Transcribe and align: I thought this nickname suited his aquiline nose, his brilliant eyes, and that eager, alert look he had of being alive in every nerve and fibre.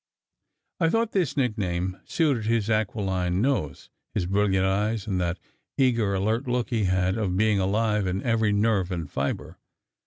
I 0.79 0.89
thought 0.89 1.11
this 1.11 1.37
nickname 1.37 2.01
suited 2.05 2.45
his 2.45 2.71
aquiline 2.71 3.39
nose, 3.39 3.91
his 4.15 4.25
brilliant 4.25 4.65
eyes, 4.65 5.05
and 5.05 5.21
that 5.21 5.37
eager, 5.77 6.15
alert 6.15 6.47
look 6.47 6.71
he 6.71 6.85
had 6.85 7.19
of 7.19 7.37
being 7.37 7.59
alive 7.59 8.07
in 8.07 8.23
every 8.23 8.51
nerve 8.51 8.89
and 8.91 9.07
fibre. 9.07 9.59